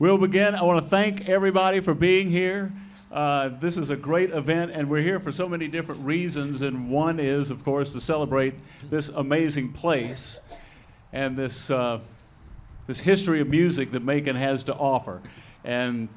[0.00, 0.54] We'll begin.
[0.54, 2.72] I want to thank everybody for being here.
[3.12, 6.62] Uh, this is a great event, and we're here for so many different reasons.
[6.62, 8.54] And one is, of course, to celebrate
[8.88, 10.40] this amazing place
[11.12, 12.00] and this, uh,
[12.86, 15.20] this history of music that Macon has to offer.
[15.64, 16.08] And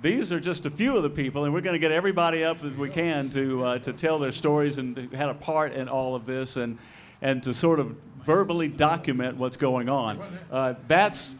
[0.00, 2.62] these are just a few of the people, and we're going to get everybody up
[2.62, 6.14] as we can to, uh, to tell their stories and had a part in all
[6.14, 6.78] of this and,
[7.20, 10.22] and to sort of verbally document what's going on.
[10.48, 11.34] Uh, that's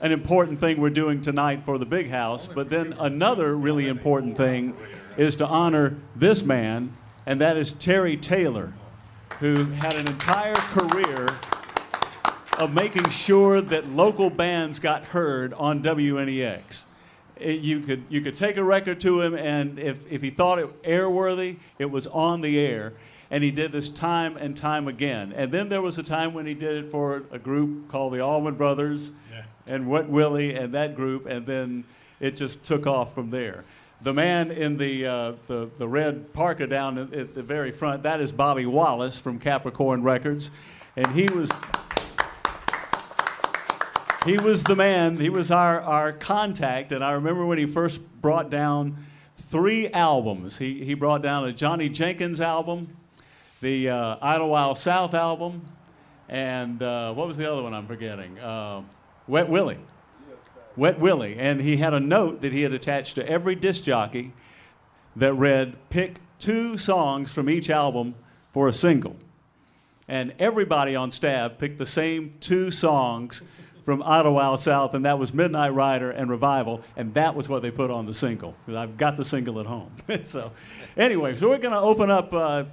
[0.00, 2.46] an important thing we're doing tonight for the big house.
[2.46, 4.76] But then another really important thing
[5.16, 6.92] is to honor this man,
[7.24, 8.72] and that is Terry Taylor,
[9.40, 11.28] who had an entire career
[12.58, 16.84] of making sure that local bands got heard on WNEX.
[17.36, 20.30] It, eh, you could you could take a record to him, and if, if he
[20.30, 22.94] thought it airworthy, it was on the air.
[23.30, 25.32] And he did this time and time again.
[25.32, 28.20] And then there was a time when he did it for a group called the
[28.20, 29.10] Allman Brothers
[29.66, 31.84] and Wet Willie and that group, and then
[32.20, 33.64] it just took off from there.
[34.02, 38.02] The man in the, uh, the, the red parka down at, at the very front,
[38.02, 40.50] that is Bobby Wallace from Capricorn Records.
[40.96, 41.50] And he was,
[44.24, 46.92] he was the man, he was our, our contact.
[46.92, 50.58] And I remember when he first brought down three albums.
[50.58, 52.96] He, he brought down a Johnny Jenkins album,
[53.60, 55.66] the uh, Idlewild South album,
[56.28, 58.38] and uh, what was the other one I'm forgetting?
[58.38, 58.82] Uh,
[59.28, 59.78] Wet Willie.
[60.76, 61.36] Wet Willie.
[61.38, 64.32] And he had a note that he had attached to every disc jockey
[65.16, 68.14] that read, pick two songs from each album
[68.52, 69.16] for a single.
[70.08, 73.42] And everybody on staff picked the same two songs
[73.84, 77.70] from Idlewild South, and that was Midnight Rider and Revival, and that was what they
[77.70, 78.56] put on the single.
[78.68, 79.92] I've got the single at home.
[80.24, 80.50] so,
[80.96, 82.64] anyway, so we're going to open up uh,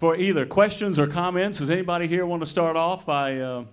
[0.00, 1.58] for either questions or comments.
[1.58, 3.64] Does anybody here want to start off by uh,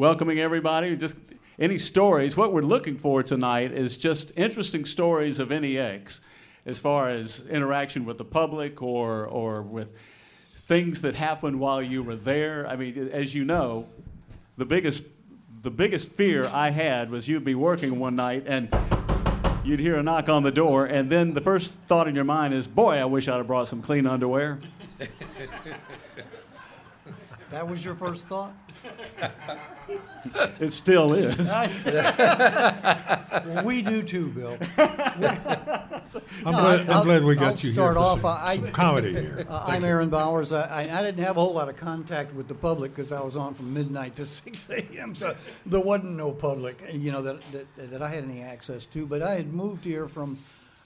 [0.00, 0.96] welcoming everybody?
[0.96, 1.16] Just
[1.58, 2.34] any stories.
[2.34, 6.22] What we're looking for tonight is just interesting stories of NEX
[6.64, 9.88] as far as interaction with the public or, or with
[10.56, 12.66] things that happened while you were there.
[12.66, 13.88] I mean, as you know,
[14.56, 15.02] the biggest
[15.60, 18.74] the biggest fear I had was you'd be working one night and
[19.66, 22.54] you'd hear a knock on the door, and then the first thought in your mind
[22.54, 24.60] is, boy, I wish I'd have brought some clean underwear.
[27.50, 28.52] That was your first thought?
[30.60, 31.52] It still is.
[33.46, 34.58] Well, we do too, Bill.
[34.78, 34.92] I'm
[36.44, 38.20] No, glad, I'll- I'm glad we I'll got you here start for off.
[38.20, 39.46] some, I- some comedy here.
[39.48, 40.50] Uh, I'm Aaron Bowers.
[40.52, 43.20] I, I I didn't have a whole lot of contact with the public because I
[43.20, 45.14] was on from midnight to 6 a.m.
[45.14, 49.06] So there wasn't no public, you know, that, that, that I had any access to.
[49.06, 50.38] But I had moved here from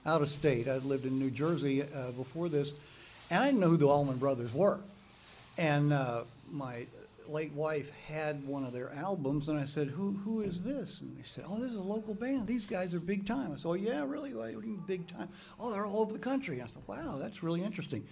[0.06, 0.68] out of state.
[0.68, 2.72] I'd lived in New Jersey uh, before this,
[3.30, 4.78] and I didn't know who the Allman Brothers were.
[5.56, 6.86] And uh, my
[7.26, 11.16] late wife had one of their albums, and I said, "Who who is this?" And
[11.18, 12.46] they said, "Oh, this is a local band.
[12.46, 14.34] These guys are big time." I said, "Oh yeah, really?
[14.34, 15.28] What do you mean big time?
[15.58, 18.06] Oh, they're all over the country." I said, "Wow, that's really interesting."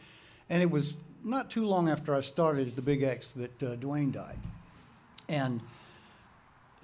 [0.51, 4.13] And it was not too long after I started the Big X that uh, Duane
[4.13, 4.39] died,
[5.29, 5.61] and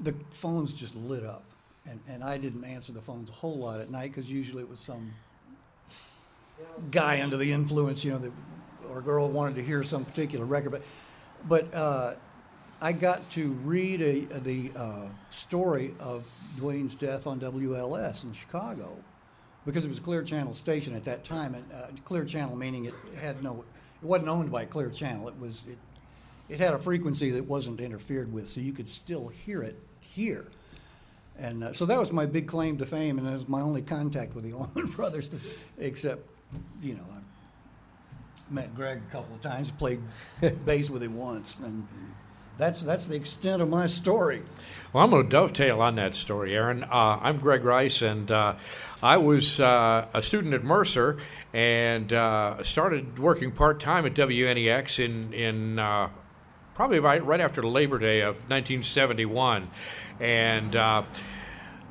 [0.01, 1.45] the phones just lit up,
[1.87, 4.69] and and I didn't answer the phones a whole lot at night because usually it
[4.69, 5.13] was some
[6.91, 8.33] guy under the influence, you know, that,
[8.89, 10.73] or girl wanted to hear some particular record.
[10.73, 10.83] But,
[11.47, 12.15] but uh,
[12.81, 16.25] I got to read a, the uh, story of
[16.57, 18.97] Duane's death on WLS in Chicago
[19.67, 22.87] because it was a Clear Channel station at that time, and uh, Clear Channel meaning
[22.87, 23.65] it had no,
[24.03, 25.29] it wasn't owned by Clear Channel.
[25.29, 25.79] It was it,
[26.49, 30.47] it had a frequency that wasn't interfered with, so you could still hear it here.
[31.39, 33.83] And uh, so that was my big claim to fame, and it was my only
[33.83, 35.31] contact with the Allman Brothers,
[35.79, 36.27] except,
[36.83, 37.05] you know,
[38.51, 40.01] met Greg a couple of times, played
[40.65, 41.87] bass with him once, and
[42.57, 44.43] that's that's the extent of my story.
[44.93, 46.85] Well, I'm going to dovetail on that story, Aaron.
[46.85, 48.57] Uh, I'm Greg Rice, and uh,
[49.03, 51.19] I was uh, a student at Mercer
[51.53, 56.11] and uh, started working part time at WNEX in in uh,
[56.75, 59.71] probably right, right after Labor Day of 1971,
[60.21, 60.77] and.
[60.77, 61.03] Uh,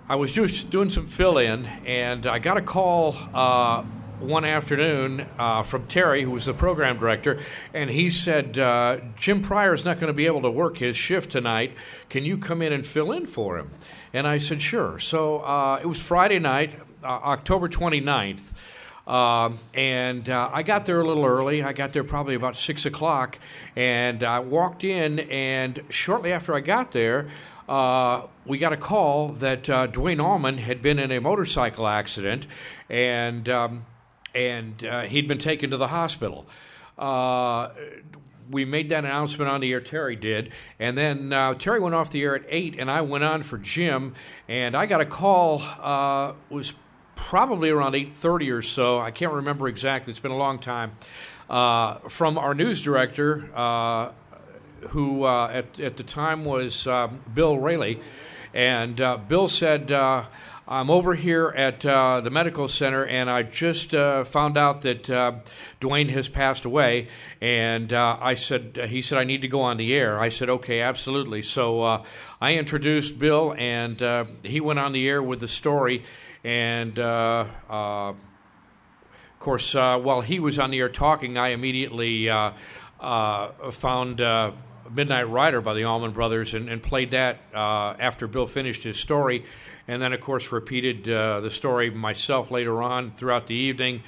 [0.10, 3.84] I was just doing some fill in, and I got a call uh,
[4.20, 7.40] one afternoon uh, from Terry, who was the program director,
[7.74, 10.98] and he said, uh, Jim Pryor is not going to be able to work his
[10.98, 11.74] shift tonight.
[12.10, 13.72] Can you come in and fill in for him?
[14.14, 15.00] And I said, sure.
[15.00, 16.72] So uh, it was Friday night,
[17.04, 18.42] uh, October 29th.
[19.06, 21.64] Um, and uh, I got there a little early.
[21.64, 23.40] I got there probably about six o'clock,
[23.76, 25.20] and I walked in.
[25.20, 27.30] And shortly after I got there,
[27.70, 32.48] uh, we got a call that uh, Duane Allman had been in a motorcycle accident,
[32.90, 33.86] and um,
[34.34, 36.46] and uh, he'd been taken to the hospital.
[36.98, 37.70] Uh,
[38.50, 39.82] we made that announcement on the air.
[39.82, 43.24] Terry did, and then uh, Terry went off the air at eight, and I went
[43.24, 44.16] on for Jim,
[44.48, 45.62] and I got a call.
[45.62, 46.74] Uh, was
[47.16, 49.00] probably around eight thirty or so.
[49.00, 50.12] I can't remember exactly.
[50.12, 50.94] It's been a long time.
[51.50, 54.12] Uh, from our news director, uh,
[54.90, 57.98] who uh, at at the time was um, Bill Rayleigh,
[58.54, 59.92] and uh, Bill said.
[60.70, 65.10] I'm over here at uh, the medical center, and I just uh, found out that
[65.10, 65.36] uh,
[65.80, 67.08] Duane has passed away.
[67.40, 70.20] And uh, I said, he said, I need to go on the air.
[70.20, 71.42] I said, okay, absolutely.
[71.42, 72.04] So uh,
[72.42, 76.04] I introduced Bill, and uh, he went on the air with the story.
[76.44, 78.18] And of
[79.40, 84.20] course, while he was on the air talking, I immediately found
[84.92, 89.46] Midnight Rider by the Allman Brothers and, and played that after Bill finished his story.
[89.88, 94.04] And then, of course, repeated uh, the story myself later on throughout the evening.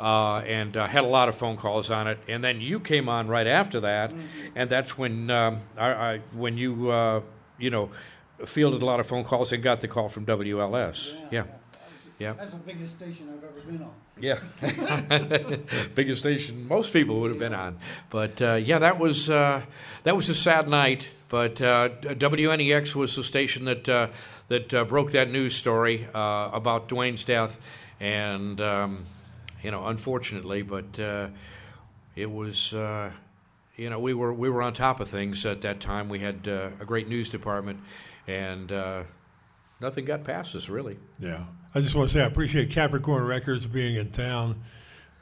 [0.00, 3.08] Uh, and uh, had a lot of phone calls on it, and then you came
[3.08, 4.14] on right after that,
[4.54, 7.20] and that's when um, I, I when you uh,
[7.58, 7.90] you know
[8.46, 11.14] fielded a lot of phone calls and got the call from WLS.
[11.32, 11.46] Yeah,
[12.18, 12.34] yeah.
[12.34, 13.90] That's the biggest station I've ever been on.
[14.20, 17.78] Yeah, biggest station most people would have been on,
[18.10, 19.62] but uh, yeah, that was uh,
[20.04, 21.08] that was a sad night.
[21.28, 24.08] But uh, WNEX was the station that uh,
[24.48, 27.58] that uh, broke that news story uh, about Duane's death,
[28.00, 29.06] and um,
[29.62, 31.28] you know, unfortunately, but uh,
[32.16, 32.72] it was.
[32.74, 33.10] Uh,
[33.76, 36.08] you know, we were we were on top of things at that time.
[36.08, 37.78] We had a great news department,
[38.26, 38.72] and
[39.80, 40.98] nothing got past us really.
[41.20, 41.44] Yeah.
[41.74, 44.64] I just want to say I appreciate Capricorn Records being in town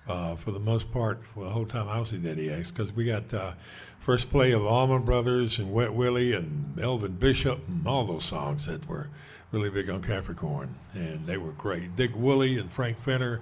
[0.08, 3.04] uh, for the most part for the whole time I was in NEX because we
[3.04, 3.52] got uh,
[4.00, 8.66] first play of Allman Brothers and Wet Willie and Elvin Bishop and all those songs
[8.66, 9.08] that were
[9.52, 10.76] really big on Capricorn.
[10.94, 11.96] And they were great.
[11.96, 13.40] Dick Woolley and Frank Fenner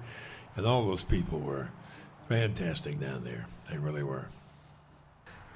[0.57, 1.71] and all those people were
[2.29, 3.47] fantastic down there.
[3.71, 4.29] They really were.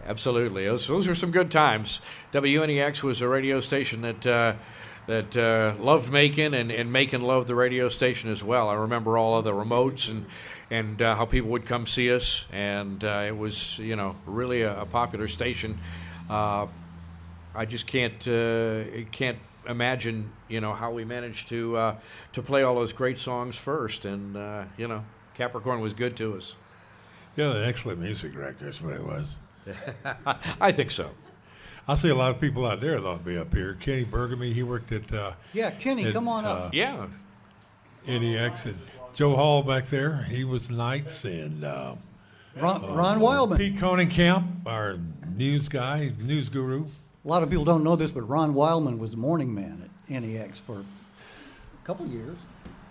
[0.06, 2.00] Absolutely, those, those were some good times.
[2.32, 4.54] WNEX was a radio station that uh,
[5.08, 8.69] that uh, loved Macon, and, and Macon loved the radio station as well.
[8.69, 10.26] I remember all of the remotes and
[10.70, 14.62] and uh, how people would come see us, and uh, it was you know really
[14.62, 15.78] a, a popular station.
[16.28, 16.66] Uh,
[17.55, 21.96] I just can't uh, can't imagine you know how we managed to uh,
[22.34, 25.04] to play all those great songs first, and uh, you know
[25.34, 26.54] Capricorn was good to us.
[27.34, 28.66] Yeah, an excellent music director.
[28.66, 29.26] That's what it was.
[30.61, 31.12] I think so.
[31.88, 33.73] I see a lot of people out there that'll be up here.
[33.73, 36.75] Kenny Burgamy, he worked at uh, Yeah, Kenny, It, come on uh, up.
[36.75, 37.06] Yeah,
[38.06, 38.79] NEX and
[39.14, 40.25] Joe Hall back there.
[40.25, 41.94] He was Knights and uh,
[42.56, 43.56] Ron, Ron Wildman.
[43.58, 44.99] Pete Coningcamp, our
[45.35, 46.85] news guy, news guru.
[47.25, 50.23] A lot of people don't know this, but Ron Wildman was the morning man at
[50.23, 52.37] NEX for a couple years.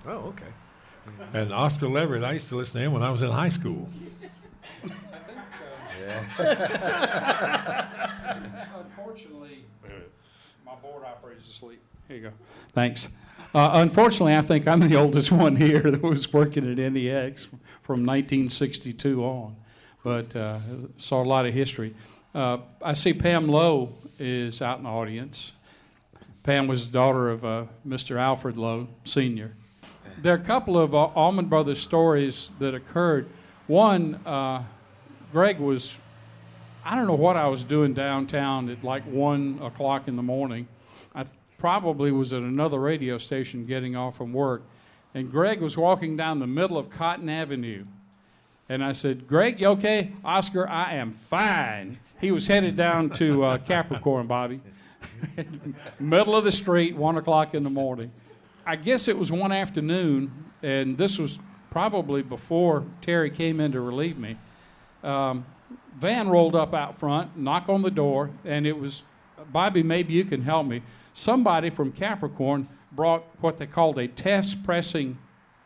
[0.07, 0.45] Oh, okay.
[1.33, 3.89] And Oscar Leverett, I used to listen to him when I was in high school.
[8.75, 9.63] Unfortunately,
[10.65, 11.81] my board operator's asleep.
[12.07, 12.31] Here you go.
[12.73, 13.09] Thanks.
[13.53, 17.45] Uh, unfortunately, I think I'm the oldest one here that was working at NEX
[17.81, 19.55] from 1962 on,
[20.03, 20.59] but uh,
[20.97, 21.95] saw a lot of history.
[22.35, 25.53] Uh, I see Pam Lowe is out in the audience.
[26.43, 28.17] Pam was the daughter of uh, Mr.
[28.19, 29.53] Alfred Lowe, Sr.
[30.21, 33.27] There are a couple of uh, Allman Brothers stories that occurred.
[33.67, 34.63] One, uh,
[35.37, 35.99] Greg was
[36.83, 40.67] I don't know what I was doing downtown at like one o'clock in the morning.
[41.13, 44.63] I th- probably was at another radio station getting off from work,
[45.13, 47.85] and Greg was walking down the middle of Cotton Avenue,
[48.67, 51.99] and I said, "Greg, you okay?" Oscar, I am fine.
[52.19, 54.59] He was headed down to uh, Capricorn, Bobby.
[55.99, 58.09] middle of the street, one o'clock in the morning.
[58.65, 60.31] I guess it was one afternoon,
[60.63, 61.37] and this was
[61.69, 64.37] probably before Terry came in to relieve me.
[65.03, 65.45] Um,
[65.97, 69.03] van rolled up out front, knock on the door, and it was
[69.51, 69.83] Bobby.
[69.83, 70.81] Maybe you can help me.
[71.13, 75.17] Somebody from Capricorn brought what they called a test pressing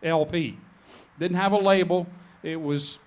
[0.04, 0.58] LP.
[1.20, 2.08] Didn't have a label.
[2.44, 3.00] It was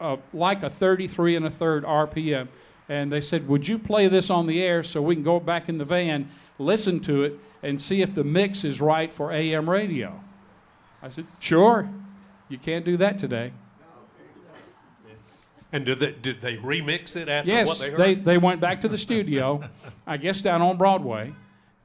[0.00, 2.48] uh, like a 33 and a third RPM.
[2.88, 5.68] And they said, Would you play this on the air so we can go back
[5.68, 9.68] in the van, listen to it, and see if the mix is right for AM
[9.68, 10.20] radio?
[11.02, 11.88] I said, Sure.
[12.48, 13.52] You can't do that today.
[15.72, 18.00] And did they, did they remix it after what Yes, they heard?
[18.00, 19.62] they, they went back to the studio,
[20.06, 21.32] I guess down on Broadway,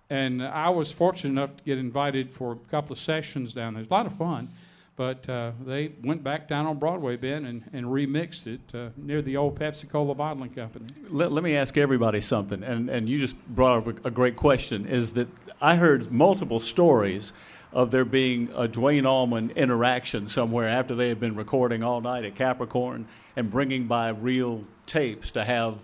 [0.10, 3.82] and I was fortunate enough to get invited for a couple of sessions down there.
[3.82, 4.50] It was a lot of fun,
[4.96, 9.22] but uh, they went back down on Broadway, Ben, and, and remixed it uh, near
[9.22, 10.86] the old Pepsi Cola bottling company.
[11.10, 14.36] Let, let me ask everybody something, and, and you just brought up a, a great
[14.36, 14.88] question.
[14.88, 15.28] Is that
[15.62, 17.34] I heard multiple stories
[17.72, 22.24] of there being a Duane Allman interaction somewhere after they had been recording all night
[22.24, 25.78] at Capricorn, and bringing by reel tapes to have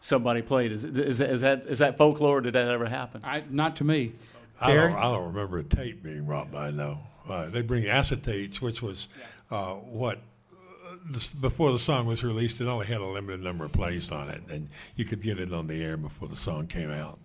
[0.00, 0.72] somebody played.
[0.72, 2.40] Is, is, is that is that folklore?
[2.40, 3.22] Did that ever happen?
[3.24, 4.12] I, not to me.
[4.60, 4.92] I Gary?
[4.92, 6.70] don't, I don't remember a tape being brought by.
[6.70, 9.08] No, uh, they bring acetates, which was
[9.50, 10.18] uh, what
[10.52, 12.60] uh, before the song was released.
[12.60, 15.52] It only had a limited number of plays on it, and you could get it
[15.52, 17.18] on the air before the song came out.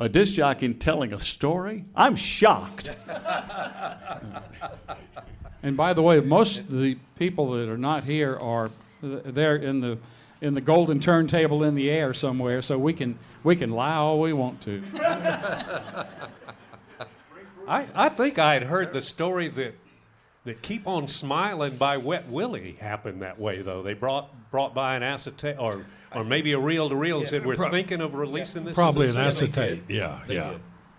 [0.00, 1.84] A disc jockey telling a story?
[1.96, 2.92] I'm shocked.
[5.62, 8.70] And by the way, most of the people that are not here are
[9.02, 9.98] they're in the
[10.40, 14.20] in the golden turntable in the air somewhere, so we can we can lie all
[14.20, 14.82] we want to.
[17.68, 19.74] I, I think I had heard the story that
[20.44, 23.82] that Keep On Smiling by Wet Willie happened that way though.
[23.82, 27.44] They brought brought by an acetate or or maybe a reel to reel and said
[27.44, 28.74] we're prob- thinking of releasing this.
[28.74, 29.82] Probably as an a single." acetate.
[29.88, 30.54] Yeah, yeah.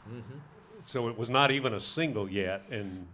[0.08, 0.38] Mm-hmm.
[0.84, 3.08] So it was not even a single yet, and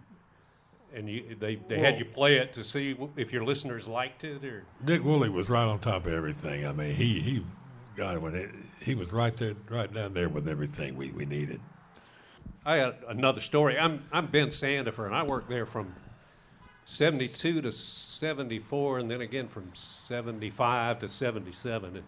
[0.96, 4.44] and you, they they had you play it to see if your listeners liked it
[4.44, 4.66] or.
[4.84, 6.66] Dick Woolley was right on top of everything.
[6.66, 7.46] I mean, he he,
[7.96, 8.50] God, when it,
[8.82, 11.60] he was right there, right down there with everything we, we needed.
[12.66, 13.78] I got another story.
[13.78, 15.94] I'm I'm Ben Sandifer, and I worked there from
[16.86, 21.98] '72 to '74, and then again from '75 to '77.
[21.98, 22.06] And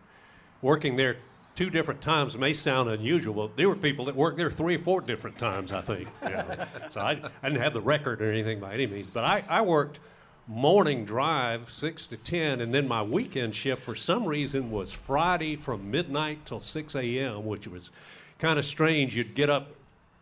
[0.62, 1.17] working there
[1.57, 4.79] two different times may sound unusual, but there were people that worked there three or
[4.79, 5.71] four different times.
[5.71, 6.07] I think.
[6.23, 6.45] you know.
[6.89, 9.61] so I, I didn't have the record or anything by any means, but I, I
[9.63, 9.99] worked
[10.47, 15.55] morning drive six to ten, and then my weekend shift for some reason was Friday
[15.55, 17.89] from midnight till six a.m., which was
[18.37, 19.17] kind of strange.
[19.17, 19.71] You'd get up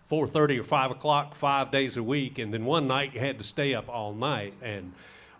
[0.10, 3.44] 4.30 or 5 o'clock five days a week and then one night you had to
[3.44, 4.94] stay up all night and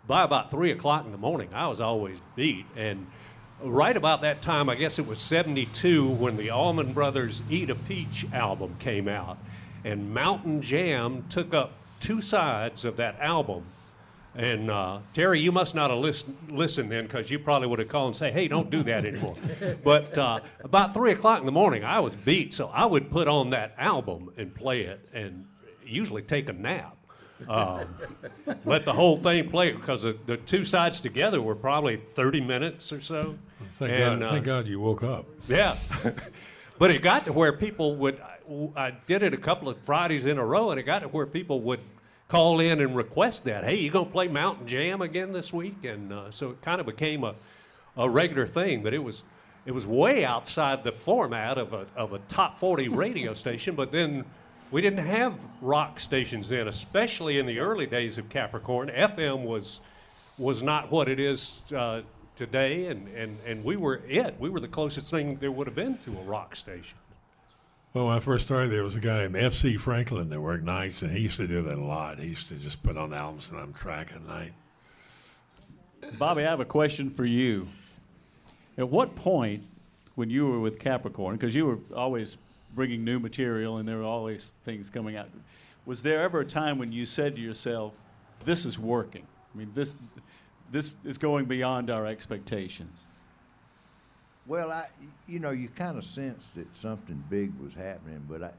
[0.08, 3.06] by about 3 o'clock in the morning i was always beat and
[3.62, 7.74] right about that time i guess it was 72 when the allman brothers eat a
[7.74, 9.38] peach album came out
[9.84, 13.64] and mountain jam took up two sides of that album
[14.36, 17.88] and uh, Terry, you must not have listen, listened then because you probably would have
[17.88, 19.34] called and say, hey, don't do that anymore.
[19.84, 23.28] but uh, about 3 o'clock in the morning, I was beat, so I would put
[23.28, 25.46] on that album and play it and
[25.82, 26.95] usually take a nap.
[27.48, 27.86] Um,
[28.64, 32.92] let the whole thing play because the, the two sides together were probably 30 minutes
[32.92, 33.36] or so.
[33.74, 35.26] Thank And, God, uh, thank God you woke up.
[35.48, 35.76] yeah.
[36.78, 38.20] but it got to where people would,
[38.76, 41.26] I did it a couple of Fridays in a row, and it got to where
[41.26, 41.80] people would
[42.28, 43.64] call in and request that.
[43.64, 45.84] Hey, you going to play Mountain Jam again this week?
[45.84, 47.34] And uh, so it kind of became a,
[47.96, 49.24] a regular thing, but it was.
[49.64, 53.90] It was way outside the format of a, of a top 40 radio station, but
[53.90, 54.24] then
[54.70, 58.88] we didn't have rock stations then, especially in the early days of Capricorn.
[58.88, 59.80] FM was
[60.38, 62.02] was not what it is uh,
[62.36, 64.36] today, and, and, and we were it.
[64.38, 66.98] We were the closest thing there would have been to a rock station.
[67.94, 69.78] Well, when I first started, there was a guy named F.C.
[69.78, 72.18] Franklin that worked nights, and he used to do that a lot.
[72.18, 74.52] He used to just put on albums and I'm track at night.
[76.18, 77.68] Bobby, I have a question for you.
[78.76, 79.62] At what point,
[80.14, 82.36] when you were with Capricorn, because you were always
[82.74, 85.28] bringing new material and there were always things coming out,
[85.84, 87.94] was there ever a time when you said to yourself,
[88.44, 89.26] "This is working"?
[89.54, 89.94] I mean, this
[90.70, 92.92] this is going beyond our expectations.
[94.46, 94.86] Well, I,
[95.26, 98.50] you know, you kind of sensed that something big was happening, but I,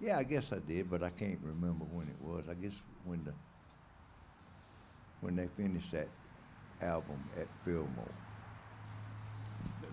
[0.00, 2.44] yeah, I guess I did, but I can't remember when it was.
[2.48, 3.32] I guess when the,
[5.20, 6.08] when they finished that
[6.82, 8.12] album at Fillmore.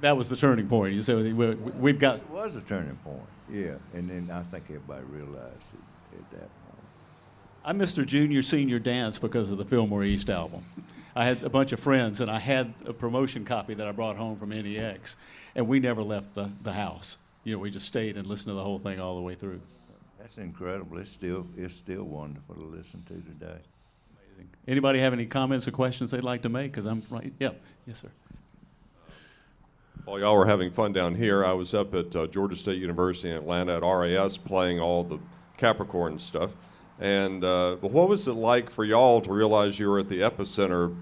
[0.01, 0.93] That was the turning point.
[0.93, 2.19] You said we- we've got.
[2.19, 3.19] It was a turning point,
[3.51, 6.83] yeah, and then I think everybody realized it at that point.
[7.63, 10.63] I missed a junior senior dance because of the Fillmore East album.
[11.15, 14.17] I had a bunch of friends, and I had a promotion copy that I brought
[14.17, 15.15] home from NEX,
[15.55, 17.17] and we never left the, the house.
[17.45, 19.61] You know, we just stayed and listened to the whole thing all the way through.
[20.19, 20.97] That's incredible.
[20.97, 23.59] It's still, it's still wonderful to listen to today.
[24.27, 24.49] Amazing.
[24.67, 26.71] Anybody have any comments or questions they'd like to make?
[26.71, 27.31] Because I'm right.
[27.39, 27.51] Yeah,
[27.87, 28.09] yes, sir.
[30.05, 33.31] While y'all were having fun down here, I was up at uh, Georgia State University
[33.31, 35.19] in Atlanta at RAS playing all the
[35.57, 36.55] Capricorn stuff.
[36.99, 40.95] And uh, what was it like for y'all to realize you were at the epicenter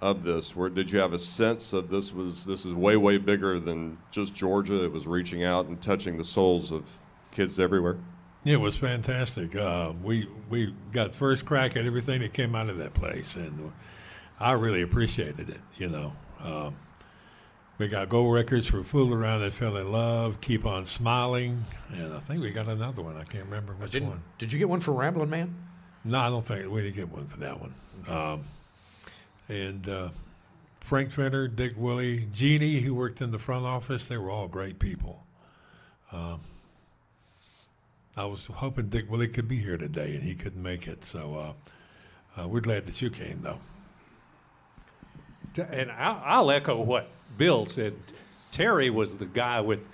[0.00, 0.56] of this?
[0.56, 3.96] Where did you have a sense that this was this is way way bigger than
[4.10, 4.84] just Georgia?
[4.84, 6.98] It was reaching out and touching the souls of
[7.30, 7.96] kids everywhere.
[8.44, 9.54] It was fantastic.
[9.54, 13.72] Uh, we we got first crack at everything that came out of that place, and
[14.40, 15.60] I really appreciated it.
[15.76, 16.76] You know, um,
[17.78, 22.12] we got gold records for "Fool Around and Fell in Love," "Keep on Smiling," and
[22.12, 23.16] I think we got another one.
[23.16, 24.22] I can't remember which Didn't, one.
[24.38, 25.54] did you get one for Ramblin' Man?
[26.04, 27.74] No, I don't think we didn't get one for that one.
[28.08, 28.44] Um,
[29.48, 30.08] and uh,
[30.80, 34.78] Frank Fenner, Dick Woolley, Jeannie, who worked in the front office, they were all great
[34.78, 35.24] people.
[36.12, 36.40] Um,
[38.16, 41.04] I was hoping Dick Woolley could be here today, and he couldn't make it.
[41.04, 41.54] So
[42.36, 43.60] uh, uh, we're glad that you came, though.
[45.70, 47.94] And I'll, I'll echo what Bill said.
[48.50, 49.86] Terry was the guy with,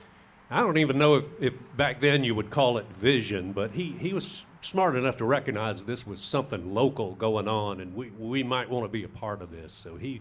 [0.51, 3.93] I don't even know if, if back then you would call it vision, but he,
[3.99, 8.43] he was smart enough to recognize this was something local going on and we, we
[8.45, 9.73] might want to be a part of this.
[9.73, 10.21] So he,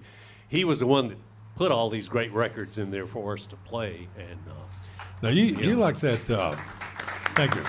[0.50, 1.18] he was the one that
[1.56, 4.08] put all these great records in there for us to play.
[4.18, 6.28] And uh, Now you you like that?
[6.30, 6.56] Uh,
[7.36, 7.64] thank you.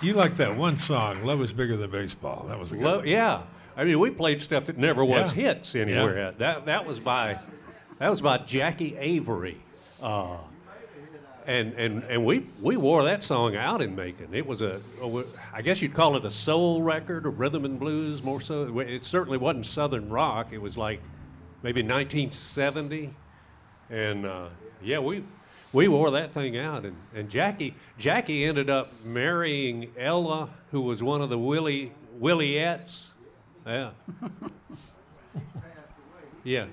[0.00, 2.46] You like that one song, "Love Is Bigger Than Baseball"?
[2.48, 2.84] That was a good.
[2.84, 3.08] Lo- one.
[3.08, 3.42] yeah,
[3.78, 5.54] I mean, we played stuff that never was Yeah.
[5.54, 6.32] hits anywhere.
[6.38, 7.38] That that was by
[8.00, 9.62] that was by Jackie Avery,
[10.02, 10.38] uh,
[11.46, 14.34] and and and we we wore that song out in Macon.
[14.34, 17.78] It was a, a I guess you'd call it a soul record or rhythm and
[17.78, 18.80] blues more so.
[18.80, 20.48] It certainly wasn't southern rock.
[20.50, 21.00] It was like
[21.62, 23.14] maybe 1970,
[23.90, 24.48] and uh,
[24.82, 25.24] yeah, we.
[25.70, 31.02] We wore that thing out, and, and Jackie Jackie ended up marrying Ella, who was
[31.02, 33.08] one of the Willie Williettes.
[33.68, 33.90] Yeah.
[36.42, 36.66] yeah.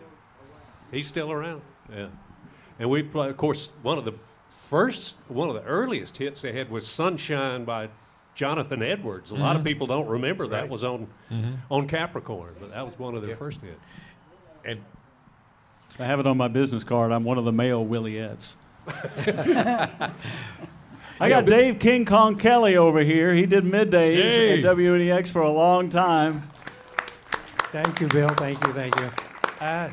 [0.92, 1.62] He's still around.
[1.94, 2.08] Yeah.
[2.80, 4.14] And we play, of course, one of the
[4.68, 7.90] first, one of the earliest hits they had was Sunshine by
[8.34, 9.32] Jonathan Edwards.
[9.32, 9.68] A lot of mm-hmm.
[9.68, 11.54] people don't remember that was on mm-hmm.
[11.70, 13.80] on Capricorn, but that was one of their first hits.
[14.64, 14.82] And
[16.00, 17.12] I have it on my business card.
[17.12, 18.56] I'm one of the male Williettes.
[21.20, 23.34] I got Dave King Kong Kelly over here.
[23.34, 24.60] He did middays Hey.
[24.60, 26.50] at WNEX for a long time.
[27.84, 28.30] Thank you, Bill.
[28.30, 29.12] Thank you, thank you.
[29.60, 29.90] Uh,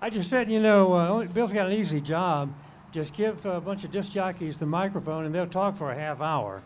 [0.00, 2.50] I just said, you know, uh, Bill's got an easy job.
[2.90, 6.22] Just give a bunch of disc jockeys the microphone and they'll talk for a half
[6.22, 6.62] hour.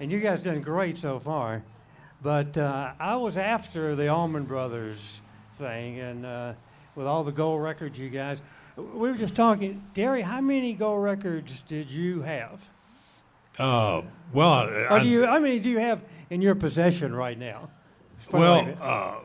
[0.00, 1.62] And you guys done great so far.
[2.20, 5.20] But uh, I was after the Allman Brothers
[5.56, 6.54] thing and uh,
[6.96, 8.42] with all the gold records you guys.
[8.76, 12.60] We were just talking, Terry, how many gold records did you have?
[13.56, 17.38] Uh, well, I, Or do you, how many do you have in your possession right
[17.38, 17.70] now?
[18.32, 19.18] well, uh,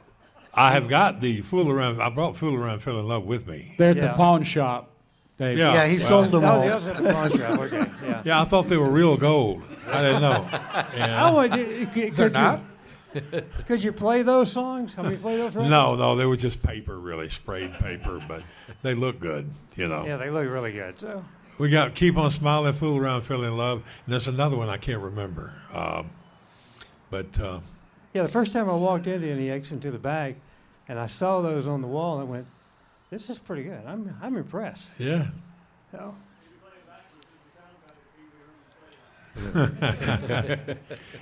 [0.57, 2.01] I have got the fool around.
[2.01, 3.75] I brought fool around, fell in love with me.
[3.77, 4.07] They're at Yeah.
[4.07, 4.89] the pawn shop,
[5.37, 5.57] Dave.
[5.57, 6.61] Yeah, Yeah, he well, sold them oh, all.
[6.61, 7.59] the others at the pawn shop.
[7.59, 8.21] Okay, yeah.
[8.25, 9.61] Yeah, I thought they were real gold.
[9.87, 10.47] I didn't know.
[10.95, 12.61] And- I would, could, could They're you, not?
[13.67, 14.93] Could you play those songs?
[14.93, 15.69] How many play those records?
[15.71, 18.43] no, no, they were just paper, really sprayed paper, but
[18.83, 19.49] they look good.
[19.75, 20.05] You know.
[20.05, 20.99] Yeah, they look really good.
[20.99, 21.23] So
[21.59, 24.77] We got keep on smiling, fool around, fell in love, and there's another one I
[24.77, 25.53] can't remember.
[25.73, 26.09] Um,
[27.09, 27.59] but uh,
[28.13, 30.35] yeah, the first time I walked into any NEX into the back,
[30.87, 32.47] and I saw those on the wall, I went,
[33.09, 33.81] "This is pretty good.
[33.85, 35.27] I'm I'm impressed." yeah,
[35.91, 36.15] So,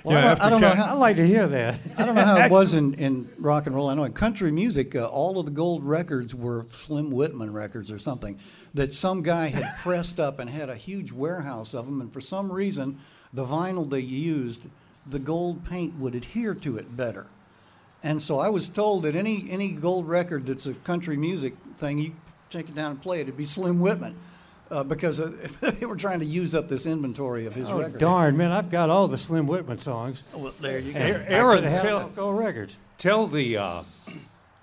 [0.04, 1.80] Well, Yeah, I don't, I don't know Cat- I'd like to hear that.
[1.98, 3.88] I don't know how it was in, in rock and roll.
[3.88, 7.90] I know in country music, uh, all of the gold records were Slim Whitman records
[7.90, 8.38] or something
[8.74, 12.00] that some guy had pressed up and had a huge warehouse of them.
[12.00, 12.98] And for some reason,
[13.32, 14.60] the vinyl they used,
[15.06, 17.26] the gold paint would adhere to it better.
[18.02, 21.98] And so I was told that any any gold record that's a country music thing,
[21.98, 22.14] you
[22.50, 23.22] take it down and play it.
[23.22, 24.16] It'd be Slim Whitman.
[24.68, 25.30] Uh, because uh,
[25.80, 27.98] they were trying to use up this inventory of his Oh, records.
[27.98, 30.24] darn, man, I've got all the Slim Whitman songs.
[30.34, 30.98] Well, there you go.
[30.98, 32.76] And Aaron, I tell- had gold records.
[32.98, 33.82] Tell the, uh,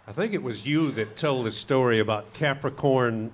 [0.05, 3.31] I think it was you that told the story about Capricorn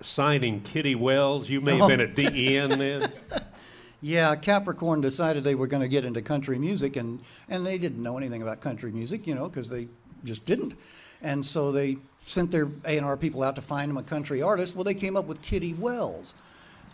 [0.00, 1.48] signing Kitty Wells.
[1.48, 3.12] You may have been at DEN then.
[4.00, 8.02] Yeah, Capricorn decided they were going to get into country music, and, and they didn't
[8.02, 9.88] know anything about country music, you know, because they
[10.24, 10.74] just didn't.
[11.20, 14.76] And so they sent their A&R people out to find them a country artist.
[14.76, 16.34] Well, they came up with Kitty Wells,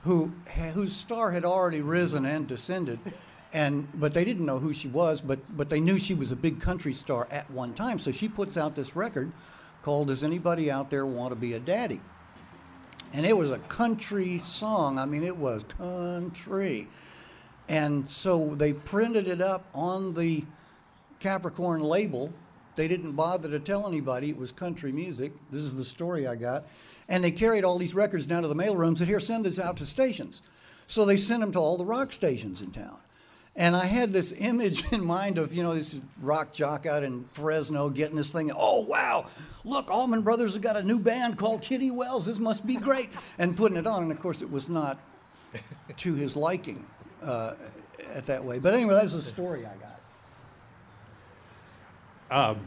[0.05, 0.33] who
[0.75, 2.99] whose star had already risen and descended,
[3.53, 6.37] and but they didn't know who she was, but but they knew she was a
[6.37, 7.99] big country star at one time.
[7.99, 9.33] So she puts out this record
[9.83, 12.01] called "Does Anybody Out There Want to Be a Daddy?"
[13.15, 14.99] And it was a country song.
[14.99, 16.89] I mean, it was country.
[17.69, 20.45] And so they printed it up on the
[21.21, 22.33] Capricorn label.
[22.75, 25.33] They didn't bother to tell anybody it was country music.
[25.53, 26.67] This is the story I got.
[27.09, 29.61] And they carried all these records down to the mail rooms and here, send this
[29.61, 30.43] out to stations.
[30.89, 32.99] So they sent them to all the rock stations in town.
[33.57, 37.25] And I had this image in mind of, you know, this rock jock out in
[37.33, 38.51] Fresno getting this thing.
[38.55, 39.27] Oh, wow,
[39.65, 42.27] look, Allman Brothers have got a new band called Kitty Wells.
[42.27, 43.11] This must be great.
[43.39, 44.03] And putting it on.
[44.05, 44.99] And of course, it was not
[45.99, 46.85] to his liking
[47.23, 47.55] uh,
[48.13, 48.59] at that way.
[48.59, 49.73] But anyway, that's the story I
[52.31, 52.51] got.
[52.51, 52.61] Um,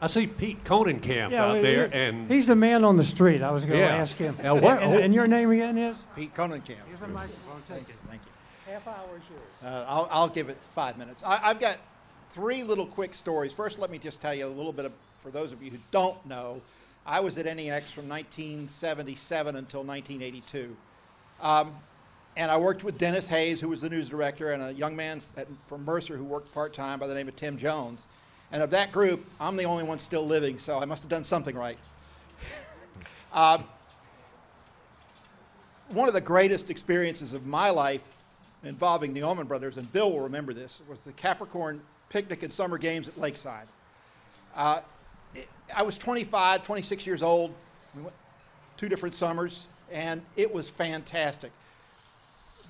[0.00, 3.42] I see Pete Conenkamp Yeah, out we- there, and he's the man on the street.
[3.42, 3.96] I was going to Yeah.
[3.96, 4.36] ask him.
[4.42, 5.98] Now, what- and, and your name again is?
[6.16, 6.76] Pete Conenkamp.
[6.88, 7.62] Here's a microphone.
[7.68, 7.96] Take it.
[8.08, 8.30] Thank you.
[8.70, 9.42] Half hour is yours.
[9.64, 11.24] Uh, I'll, I'll give it five minutes.
[11.24, 11.78] I, I've got
[12.30, 13.52] three little quick stories.
[13.52, 15.78] First, let me just tell you a little bit of, for those of you who
[15.90, 16.60] don't know,
[17.04, 20.76] I was at NEX from 1977 until 1982.
[21.42, 21.74] Um,
[22.36, 25.20] and I worked with Dennis Hayes, who was the news director, and a young man
[25.36, 28.06] at, from Mercer who worked part time by the name of Tim Jones.
[28.52, 31.24] And of that group, I'm the only one still living, so I must have done
[31.24, 31.78] something right.
[33.32, 33.58] uh,
[35.88, 38.08] one of the greatest experiences of my life
[38.64, 42.78] involving the Allman Brothers, and Bill will remember this, was the Capricorn picnic and summer
[42.78, 43.66] games at Lakeside.
[44.54, 44.80] Uh,
[45.74, 47.54] I was 25, 26 years old.
[47.94, 48.14] We went
[48.76, 51.52] two different summers, and it was fantastic.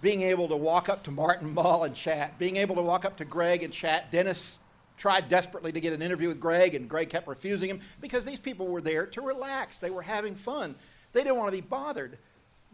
[0.03, 3.16] Being able to walk up to Martin Mull and chat, being able to walk up
[3.18, 4.11] to Greg and chat.
[4.11, 4.59] Dennis
[4.96, 8.38] tried desperately to get an interview with Greg, and Greg kept refusing him because these
[8.38, 9.79] people were there to relax.
[9.79, 10.74] They were having fun.
[11.12, 12.18] They didn't want to be bothered.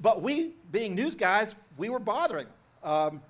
[0.01, 2.47] But we, being news guys, we were bothering.
[2.87, 3.21] Um,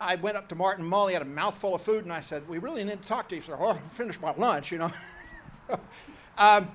[0.00, 1.08] I went up to Martin Mull.
[1.08, 3.34] He had a mouthful of food, and I said, "We really need to talk to
[3.34, 4.92] you." He said, "Oh, I finished my lunch," you know.
[5.68, 5.80] so,
[6.38, 6.70] um,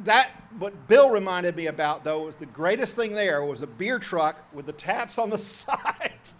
[0.00, 3.98] that what Bill reminded me about though was the greatest thing there was a beer
[3.98, 6.36] truck with the taps on the sides.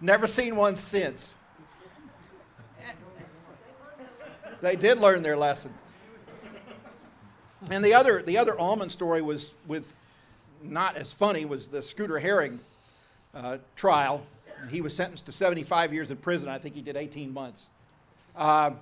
[0.00, 1.34] Never seen one since.
[4.60, 5.72] They did learn their lesson.
[7.70, 9.94] And the other, the other Allman story was with
[10.62, 12.60] not as funny was the Scooter Herring
[13.34, 14.22] uh, trial.
[14.68, 16.48] He was sentenced to 75 years in prison.
[16.48, 17.68] I think he did 18 months.
[18.36, 18.72] Uh,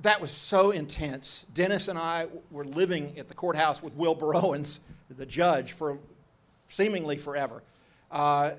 [0.00, 1.44] that was so intense.
[1.54, 4.80] Dennis and I were living at the courthouse with Wilbur Owens,
[5.10, 5.98] the judge, for
[6.68, 7.62] seemingly forever.
[8.10, 8.52] Uh,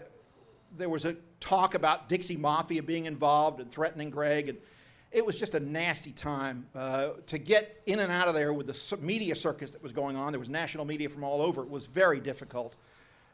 [0.78, 4.58] there was a talk about Dixie Mafia being involved and threatening Greg, and
[5.12, 8.68] it was just a nasty time uh, to get in and out of there with
[8.68, 10.32] the media circus that was going on.
[10.32, 11.64] There was national media from all over.
[11.64, 12.76] It was very difficult,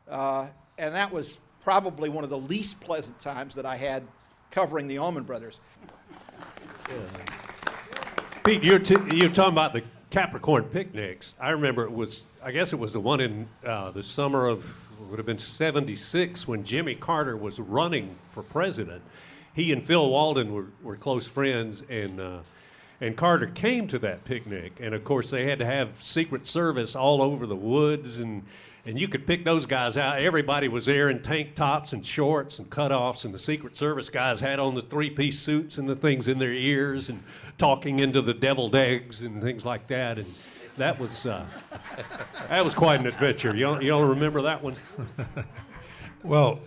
[0.10, 4.04] uh, and that was probably one of the least pleasant times that I had
[4.52, 5.60] covering the Allman Brothers.
[6.88, 6.96] Yeah.
[8.44, 11.36] Pete, you're, t- you're talking about the Capricorn picnics.
[11.42, 14.64] I remember it was, I guess it was the one in uh, the summer of,
[15.10, 19.02] would have been 76 when Jimmy Carter was running for president.
[19.56, 22.39] He and Phil Walden were, were close friends, and, uh,
[23.02, 24.74] and Carter came to that picnic.
[24.80, 28.44] And of course, they had to have Secret Service all over the woods and
[28.88, 30.20] and you could pick those guys out.
[30.20, 34.39] Everybody was there in tank tops and shorts and cutoffs, and the Secret Service guys
[34.39, 37.22] had on the three-piece suits and the things in their ears and
[37.58, 40.20] talking into the deviled eggs and things like that.
[40.20, 40.32] And
[40.78, 41.46] that was uh,
[42.50, 43.56] that was quite an adventure.
[43.56, 44.76] You all, you all remember that one?
[46.24, 46.60] well,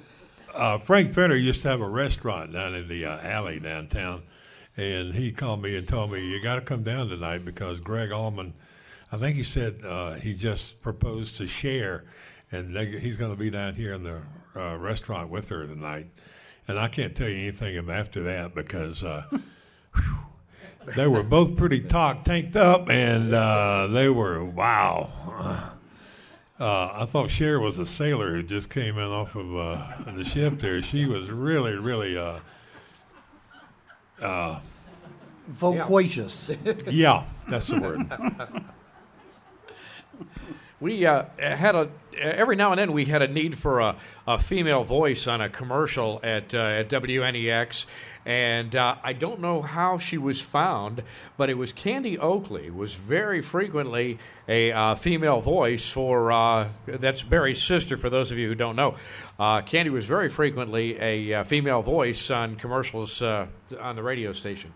[0.54, 4.22] uh, Frank Fenner used to have a restaurant down in the uh, alley downtown,
[4.76, 8.12] and he called me and told me you got to come down tonight because Gregg
[8.12, 8.54] Allman–
[9.10, 12.04] I think he said uh, he just proposed to Cher,
[12.52, 14.20] and he's going to be down here in the
[14.54, 16.08] uh, restaurant with her tonight.
[16.66, 19.24] And I can't tell you anything after that because uh,
[20.96, 25.72] they were both pretty talk tanked up, and uh, they were wow.
[26.60, 30.24] Uh, I thought Cher was a sailor who just came in off of uh, the
[30.24, 30.82] ship there.
[30.82, 32.18] She was really, really.
[32.18, 32.40] Uh,
[34.20, 34.58] uh,
[35.52, 36.50] Voquacious.
[36.92, 38.10] Yeah, that's the word.
[40.80, 44.38] we uh, had a every now and then we had a need for a, a
[44.38, 47.86] female voice on a commercial at uh, at WNEX,
[48.24, 51.02] and uh, I don't know how she was found,
[51.36, 57.22] but it was Candy Oakley was very frequently a uh, female voice for uh, that's
[57.22, 57.96] Berry's sister.
[57.96, 58.96] For those of you who don't know,
[59.38, 64.72] uh, Candy was very frequently a uh, female voice on commercials on the radio station.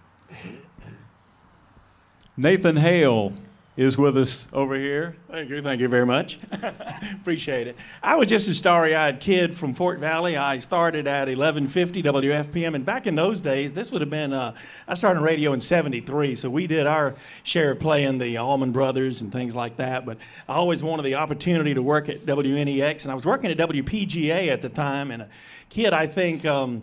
[2.36, 3.34] Nathan Hale
[3.76, 5.16] is with us over here.
[5.30, 5.62] Thank you.
[5.62, 6.38] Thank you very much.
[7.14, 7.76] Appreciate it.
[8.02, 10.36] I was just a starry eyed kid from Fort Valley.
[10.36, 14.54] I started at 1150 WFPM, and back in those days, this would have been, uh,
[14.86, 19.22] I started radio in 73, so we did our share of playing the Allman Brothers
[19.22, 20.04] and things like that.
[20.04, 23.56] But I always wanted the opportunity to work at WNEX, and I was working at
[23.56, 25.28] WPGA at the time, and a
[25.70, 26.82] kid, I think, um,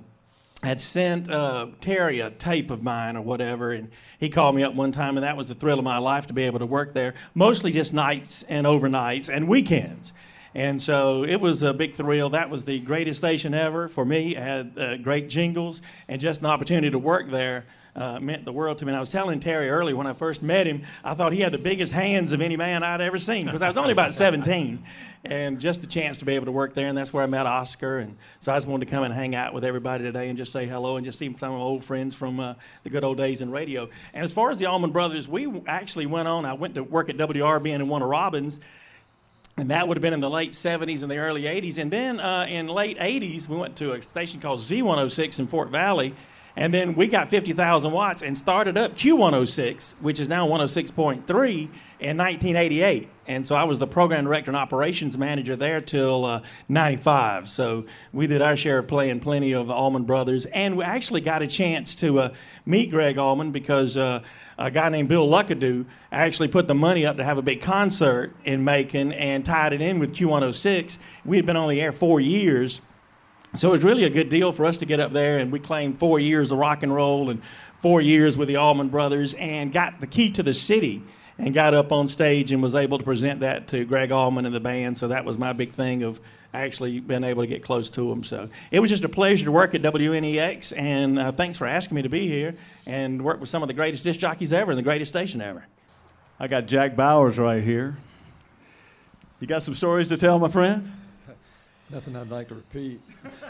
[0.63, 4.73] had sent uh, Terry a tape of mine or whatever, and he called me up
[4.75, 6.93] one time, and that was the thrill of my life to be able to work
[6.93, 10.13] there, mostly just nights and overnights and weekends.
[10.55, 12.31] And so it was a big thrill.
[12.31, 14.35] That was the greatest station ever for me.
[14.35, 17.65] It had uh, great jingles and just an opportunity to work there
[17.99, 18.89] uh, meant the world to me.
[18.89, 21.51] And I was telling Terry early when I first met him, I thought he had
[21.51, 24.83] the biggest hands of any man I'd ever seen because I was only about 17.
[25.25, 27.45] And just the chance to be able to work there, and that's where I met
[27.45, 27.99] Oscar.
[27.99, 30.53] And so I just wanted to come and hang out with everybody today and just
[30.53, 33.17] say hello and just see some of my old friends from uh, the good old
[33.17, 33.89] days in radio.
[34.13, 36.45] And as far as the Allman Brothers, we actually went on.
[36.45, 38.61] I went to work at WRBN in Warner Robins
[39.59, 41.77] and that would have been in the late 70s and the early 80s.
[41.77, 45.69] And then uh, in late 80s, we went to a station called Z106 in Fort
[45.69, 46.15] Valley,
[46.55, 51.69] and then we got 50,000 watts and started up Q106, which is now 106.3.
[51.99, 53.09] in 1988.
[53.27, 57.49] And so I was the program director and operations manager there till uh, 95.
[57.49, 60.45] So we did our share of playing plenty of Allman Brothers.
[60.45, 62.33] And we actually got a chance to uh,
[62.65, 64.23] meet Gregg Allman because uh,
[64.57, 68.33] a guy named Bill Luckadoo actually put the money up to have a big concert
[68.45, 70.97] in Macon and tied it in with Q106.
[71.25, 72.81] We had been on the air four years.
[73.55, 75.59] So it was really a good deal for us to get up there, and we
[75.59, 77.41] claimed four years of rock and roll and
[77.81, 81.01] four years with the Allman Brothers, and got the key to the city,
[81.39, 84.53] and got up on stage and was able to present that to Gregg Allman and
[84.53, 84.97] the band.
[84.97, 86.19] So that was my big thing of
[86.53, 88.23] actually being able to get close to them.
[88.23, 91.95] So it was just a pleasure to work at WNEX, and uh, thanks for asking
[91.95, 94.77] me to be here and work with some of the greatest disc jockeys ever and
[94.77, 95.65] the greatest station ever.
[96.39, 97.97] I got Jack Bowers right here.
[99.39, 100.91] You got some stories to tell, my friend?
[101.91, 103.01] Nothing I'd like to repeat.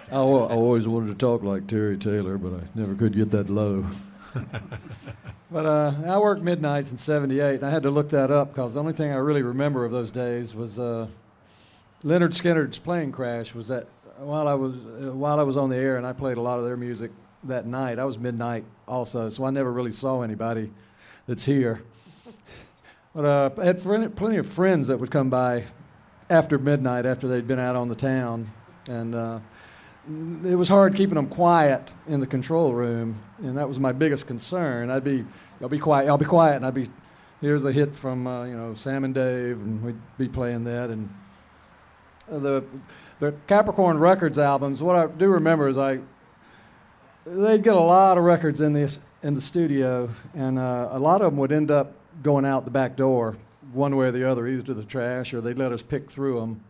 [0.09, 3.49] I, I always wanted to talk like Terry Taylor, but I never could get that
[3.49, 3.85] low.
[5.51, 8.75] but uh, I worked midnights in '78, and I had to look that up because
[8.75, 11.07] the only thing I really remember of those days was uh,
[12.03, 13.53] Lynyrd Skynyrd's plane crash.
[13.53, 13.87] Was that
[14.19, 16.59] while I was uh, while I was on the air, and I played a lot
[16.59, 17.11] of their music
[17.43, 17.99] that night.
[17.99, 20.71] I was midnight also, so I never really saw anybody
[21.27, 21.83] that's here.
[23.13, 25.65] But uh, I had plenty of friends that would come by
[26.29, 28.51] after midnight, after they'd been out on the town,
[28.87, 29.39] and uh,
[30.45, 34.27] it was hard keeping them quiet in the control room, and that was my biggest
[34.27, 34.89] concern.
[34.89, 35.25] I'd be,
[35.61, 36.89] I'll be quiet, I'll be quiet, and I'd be,
[37.41, 40.89] here's a hit from uh, you know Sam and Dave, and we'd be playing that,
[40.89, 41.09] and
[42.27, 42.63] the
[43.19, 44.81] the Capricorn Records albums.
[44.81, 45.99] What I do remember is I
[47.25, 51.21] they'd get a lot of records in this in the studio, and uh, a lot
[51.21, 53.37] of them would end up going out the back door,
[53.73, 56.39] one way or the other, either to the trash or they'd let us pick through
[56.39, 56.63] them.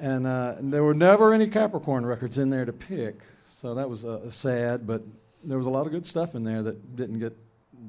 [0.00, 3.20] And, uh, and there were never any Capricorn records in there to pick,
[3.52, 4.86] so that was uh, sad.
[4.86, 5.02] But
[5.44, 7.36] there was a lot of good stuff in there that didn't get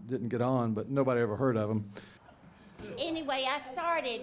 [0.07, 1.91] didn't get on, but nobody ever heard of them.
[2.97, 4.21] Anyway, I started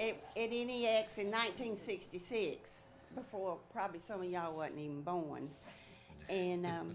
[0.00, 2.70] at, at NEX in 1966,
[3.14, 5.48] before probably some of y'all wasn't even born,
[6.28, 6.94] and um,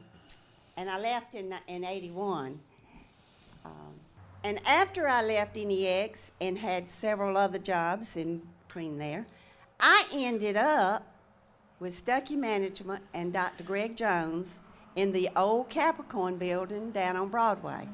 [0.78, 2.60] and I left in in '81.
[3.66, 3.72] Um,
[4.44, 9.26] and after I left NEX and had several other jobs in between there,
[9.80, 11.06] I ended up
[11.80, 13.64] with Stucky Management and Dr.
[13.64, 14.60] Greg Jones
[14.96, 17.88] in the old Capricorn building down on Broadway.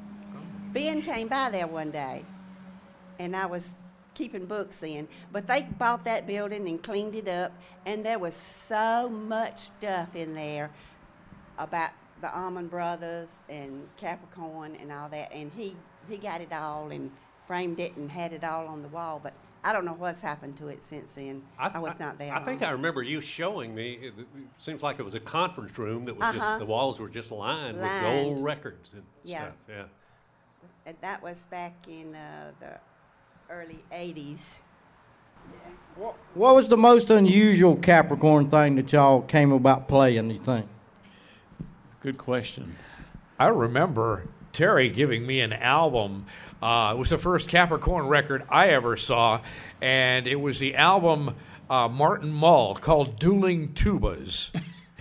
[0.73, 2.25] Ben came by there one day,
[3.19, 3.73] and I was
[4.13, 5.07] keeping books then.
[5.31, 7.51] But they bought that building and cleaned it up,
[7.85, 10.71] and there was so much stuff in there
[11.57, 15.31] about the Allman Brothers and Capricorn and all that.
[15.31, 15.75] And he,
[16.09, 17.11] he got it all and
[17.47, 19.19] framed it and had it all on the wall.
[19.21, 21.41] But I don't know what's happened to it since then.
[21.57, 22.33] I, was not there.
[22.33, 22.61] I think.
[22.61, 23.93] I remember you showing me.
[24.01, 26.33] It, it seems like it was a conference room that was Uh-huh.
[26.39, 28.03] just the walls were just lined, with Lined.
[28.03, 29.39] gold records and Yeah.
[29.41, 29.53] stuff.
[29.67, 29.83] Yeah.
[30.85, 32.77] And that was back in uh, the
[33.49, 34.59] early 80s.
[35.95, 40.67] What was the most unusual Capricorn thing that y'all came about playing, you think?
[42.01, 42.75] Good question.
[43.39, 44.23] I remember
[44.55, 46.25] Terry giving me an album.
[46.61, 49.41] Uh, it was the first Capricorn record I ever saw,
[49.81, 51.35] and it was the album
[51.69, 54.51] uh, Martin Mull called Dueling Tubas.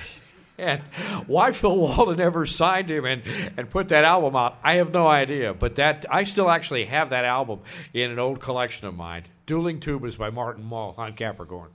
[0.59, 0.83] and
[1.29, 3.23] why Phil Walden ever signed him and,
[3.57, 5.55] and put that album out, I have no idea.
[5.55, 7.61] But that I still actually have that album
[7.93, 9.25] in an old collection of mine.
[9.47, 11.71] Dueling Tubas by Martin Mull on Capricorn.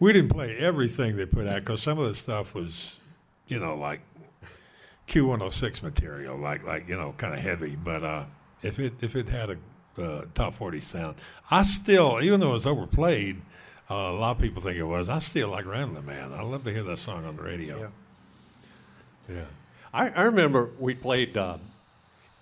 [0.00, 2.98] We didn't play everything they put out because some of the stuff was,
[3.48, 4.00] you know, like
[5.08, 7.76] Q106 material, like like you know, kind of heavy.
[7.76, 8.24] But uh,
[8.62, 9.56] if it if it had a
[10.02, 11.16] uh, top 40 sound,
[11.50, 13.40] I still, even though it was overplayed,
[13.90, 15.08] uh, a lot of people think it was.
[15.08, 16.32] I still like Rambling Man.
[16.32, 17.90] I love to hear that song on the radio.
[19.28, 19.44] Yeah.
[19.92, 21.58] I, I remember we played uh,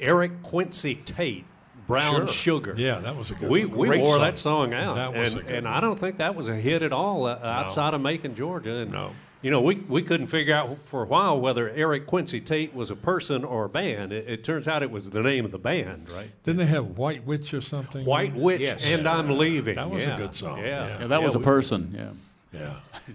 [0.00, 1.44] Eric Quincy Tate,
[1.86, 2.34] Brown Sure.
[2.34, 2.74] Sugar.
[2.76, 3.78] Yeah, that was a good We, one.
[3.78, 4.20] we Great wore song.
[4.22, 4.94] that song out.
[4.96, 5.74] That was and a good and one.
[5.74, 8.76] I don't think that was a hit at all uh, outside of Macon, Georgia.
[8.78, 9.12] And, No.
[9.42, 12.90] You know, we, we couldn't figure out for a while whether Eric Quincy Tate was
[12.90, 14.12] a person or a band.
[14.12, 16.30] It, it turns out it was the name of the band, right?
[16.42, 18.04] Didn't they have White Witch or something?
[18.04, 18.82] White Witch Yes.
[18.82, 19.76] and I'm Leaving.
[19.76, 20.58] That was a good song.
[20.58, 21.00] Yeah, Yeah.
[21.00, 22.16] Yeah, that was a we- person.
[22.52, 22.58] Yeah.
[22.60, 22.76] Yeah.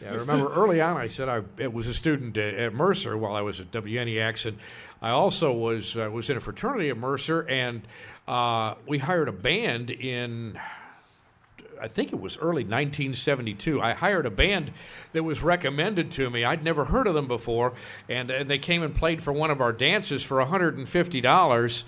[0.00, 3.16] Yeah, I remember early on I said I it was a student at, at Mercer
[3.18, 4.58] while I was at WNEX, and
[5.02, 7.82] I also was uh, was in a fraternity at Mercer, and
[8.28, 10.56] uh, we hired a band in.
[11.80, 13.80] I think it was early 1972.
[13.80, 14.72] I hired a band
[15.12, 16.44] that was recommended to me.
[16.44, 17.74] I'd never heard of them before,
[18.08, 21.84] and, and they came and played for one of our dances for $150.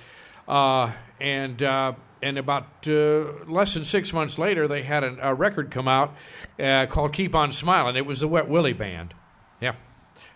[0.48, 5.34] Uh, and uh, and about uh, less than six months later, they had an, a
[5.34, 6.14] record come out
[6.58, 9.14] uh, called "Keep on Smiling." It was the Wet Willie Band.
[9.60, 9.74] Yeah,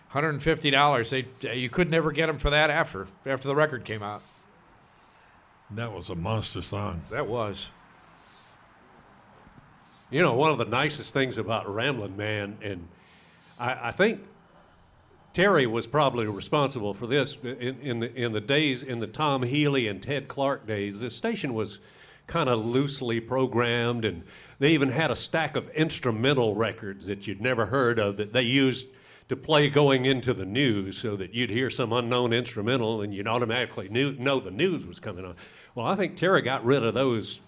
[0.09, 1.09] hundred and fifty dollars.
[1.09, 4.21] They you could never get them for that after after the record came out.
[5.69, 7.01] That was a monster song.
[7.09, 7.71] That was.
[10.11, 12.87] You know, one of the nicest things about Ramblin' Man, and
[13.59, 14.21] I, I think
[15.33, 19.43] Terry was probably responsible for this in, in the in the days in the Tom
[19.43, 20.99] Healy and Ted Clark days.
[20.99, 21.79] The station was
[22.27, 24.23] kind of loosely programmed, and
[24.59, 28.43] they even had a stack of instrumental records that you'd never heard of that they
[28.43, 28.87] used
[29.27, 33.27] to play going into the news, so that you'd hear some unknown instrumental and you'd
[33.27, 35.35] automatically knew, know the news was coming on.
[35.73, 37.41] Well, I think Terry got rid of those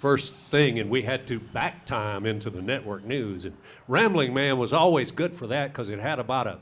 [0.00, 3.44] first thing, and we had to back time into the network news.
[3.44, 6.58] And Rambling Man was always good for that because it had about a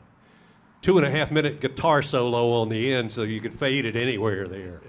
[0.83, 3.97] two and a half minute guitar solo on the end, so you could fade it
[3.97, 4.83] anywhere there.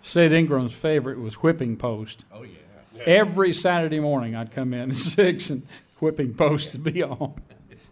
[0.00, 2.24] Sid Ingram's favorite was Whipping Post.
[2.32, 3.02] Oh, yeah.
[3.04, 5.66] Every Saturday morning, I'd come in at six and
[6.00, 7.34] Whipping Post would be on.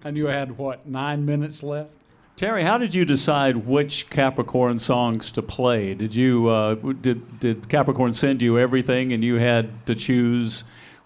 [0.05, 1.91] I knew I had, what, nine minutes left?
[2.37, 5.95] Terry, how did you decide which Capricorn songs to play?
[5.95, 10.65] Did you uh, did did Capricorn send you everything, and you had to choose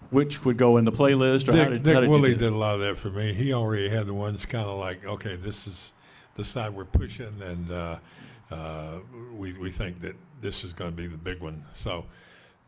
[0.09, 2.51] which would go in the playlist, or Dick, how did, Dick how did you did
[2.51, 3.33] a lot of that for me.
[3.33, 5.93] He already had the ones kind of like, okay, this is
[6.35, 7.99] the side we're pushing, and uh,
[8.51, 8.99] uh,
[9.33, 11.63] we we think that this is going to be the big one.
[11.75, 12.07] So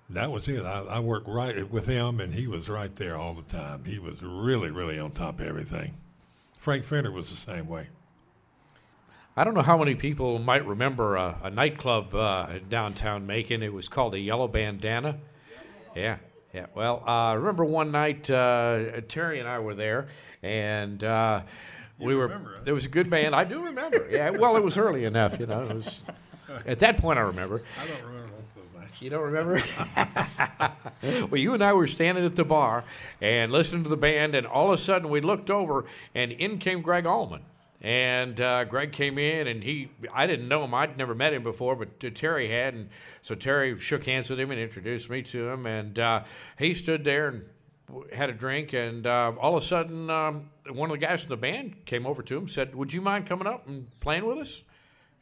[0.10, 0.64] that was it.
[0.64, 3.84] I, I worked right with him, and he was right there all the time.
[3.84, 5.96] He was really, really on top of everything.
[6.58, 7.90] Frank Fenter was the same way.
[9.36, 13.64] I don't know how many people might remember a, a nightclub uh, downtown Macon.
[13.64, 15.18] It was called the Yellow Bandana.
[15.96, 16.18] Yeah,
[16.54, 16.68] yeah.
[16.76, 20.08] Well, uh, I remember one night uh, Terry and I were there,
[20.44, 21.42] and uh,
[21.98, 22.40] we were.
[22.64, 23.36] There was a good band.
[23.36, 24.08] I do remember.
[24.08, 24.30] Yeah.
[24.30, 25.64] Well, it was early enough, you know.
[25.64, 26.02] It was
[26.68, 27.18] at that point.
[27.18, 27.64] I remember.
[27.82, 29.02] I don't remember most of those nights.
[29.02, 29.64] You don't remember?
[31.32, 32.84] well, you and I were standing at the bar
[33.20, 36.60] and listening to the band, and all of a sudden we looked over, and in
[36.60, 37.42] came Gregg Allman.
[37.84, 40.74] And uh, Gregg came in, and he, I didn't know him.
[40.74, 42.74] I'd never met him before, but Terry had.
[42.74, 42.90] And
[43.22, 45.66] so Terry shook hands with him and introduced me to him.
[45.66, 46.24] And uh,
[46.58, 47.44] he stood there and
[48.14, 48.72] had a drink.
[48.72, 52.08] And uh, all of a sudden, um, one of the guys from the band came
[52.08, 54.64] over to him said, Would you mind coming up and playing with us?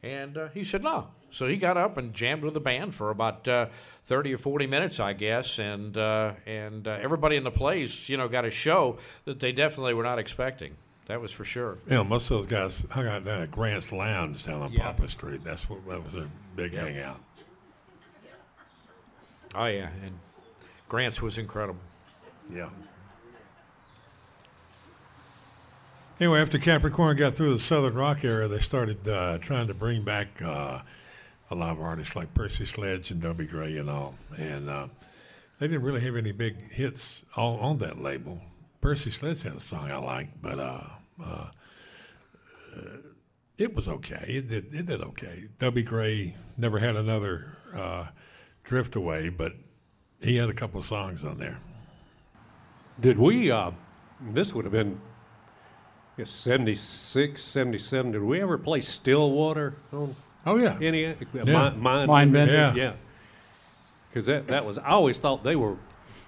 [0.04, 1.08] And uh, he said, no.
[1.30, 3.68] So he got up and jammed with the band for about uh,
[4.06, 5.60] 30 or 40 minutes, I guess.
[5.60, 9.52] And, uh, and uh, everybody in the place, you know, got a show that they
[9.52, 10.76] definitely were not expecting.
[11.12, 11.78] That was for sure.
[11.88, 14.84] You know, most of those guys hung out down at Grant's Lounge down on Yeah.
[14.84, 15.44] Poplar Street.
[15.44, 17.20] That's what that was a big hangout.
[19.54, 19.90] Oh, yeah.
[20.06, 20.18] And
[20.88, 21.82] Grant's was incredible.
[22.50, 22.70] Yeah.
[26.18, 30.06] Anyway, after Capricorn got through the Southern Rock era, they started uh, trying to bring
[30.06, 30.80] back uh,
[31.50, 34.16] a lot of artists like Percy Sledge and Dobie Gray and all.
[34.38, 34.88] And uh,
[35.60, 38.40] they didn't really have any big hits all on that label.
[38.80, 40.58] Percy Sledge had a song I liked, but
[41.24, 41.50] uh, uh,
[42.76, 42.82] uh,
[43.58, 44.26] it was okay.
[44.28, 45.46] It did, it did okay.
[45.60, 48.08] Dobie Gray never had another uh,
[48.64, 49.54] Drift Away, but
[50.22, 51.60] he had a couple of songs on there.
[53.00, 53.72] Did we, uh,
[54.34, 55.00] this would have been,
[56.18, 60.78] I guess, 76, 77, did we ever play Stillwater on Oh, yeah.
[60.82, 61.04] any?
[61.04, 61.14] Yeah.
[61.44, 62.48] Mind, mind, Mindbender.
[62.48, 62.74] Yeah.
[62.76, 62.94] Yeah.
[64.10, 65.78] Because that, that was, I always thought they were,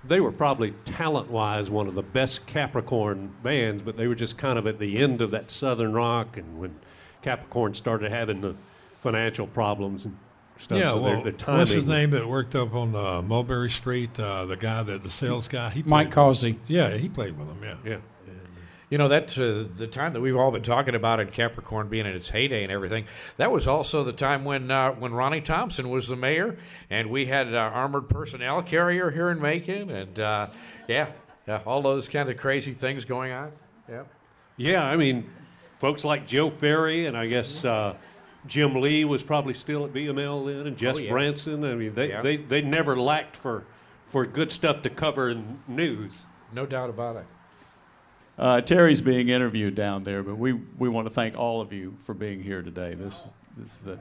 [0.06, 4.38] they were probably talent wise one of the best Capricorn bands, but they were just
[4.38, 6.76] kind of at the end of that Southern rock, and when
[7.22, 8.56] Capricorn started having the
[9.02, 10.18] financial problems and
[10.58, 13.70] stuff, Yeah, so well, their, their what's his name that worked up on uh, Mulberry
[13.70, 14.18] Street?
[14.20, 15.70] Uh, the guy that the sales guy.
[15.70, 16.60] He Mike played- Causey.
[16.68, 17.63] Yeah, he played with him.
[17.63, 17.76] Yeah.
[17.86, 17.98] Yeah.
[18.94, 22.06] You know, that's uh, the time that we've all been talking about in Capricorn being
[22.06, 23.08] in its heyday and everything.
[23.38, 26.58] That was also the time when uh, when Ronnie Thompson was the mayor,
[26.92, 30.48] and we had uh, armored personnel carrier here in Macon, and uh,
[30.88, 31.08] yeah,
[31.48, 33.52] yeah, all those kind of crazy things going on.
[33.90, 34.04] Yeah.
[34.58, 35.28] Yeah, I mean,
[35.80, 37.96] folks like Joe Ferry and I guess uh,
[38.46, 41.10] Jim Lee was probably still at BML then, and Jess yeah.
[41.10, 41.66] Branson.
[41.66, 42.22] I mean, they, Yeah.
[42.22, 43.64] they, they never lacked for,
[44.06, 46.28] for good stuff to cover in news.
[46.54, 47.26] No doubt about it.
[48.38, 51.96] Uh, Terry's being interviewed down there, but we, we want to thank all of you
[52.04, 52.96] for being here today.
[52.96, 53.22] This,
[53.58, 54.00] this is a,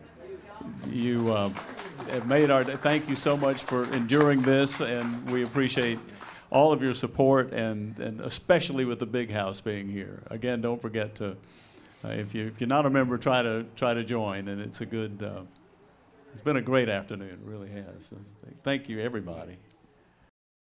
[0.90, 1.50] you uh,
[2.08, 2.76] have made our day.
[2.76, 5.98] Thank you so much for enduring this, and we appreciate
[6.50, 10.22] all of your support, and, and especially with the big house being here.
[10.30, 11.36] Again, don't forget to,
[12.02, 14.80] uh, if, you, if you're not a member, try to, try to join, and it's
[14.80, 15.42] a good, uh,
[16.32, 18.10] it's been a great afternoon, it really has.
[18.64, 19.58] Thank you, everybody.